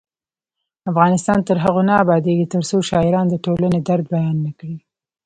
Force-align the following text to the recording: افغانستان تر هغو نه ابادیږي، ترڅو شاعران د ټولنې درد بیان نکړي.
افغانستان 0.91 1.39
تر 1.47 1.57
هغو 1.63 1.81
نه 1.89 1.93
ابادیږي، 2.03 2.45
ترڅو 2.53 2.77
شاعران 2.89 3.25
د 3.29 3.35
ټولنې 3.45 3.79
درد 3.89 4.05
بیان 4.13 4.37
نکړي. 4.47 4.75